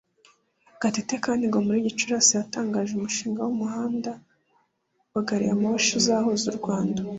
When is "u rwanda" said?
6.53-7.01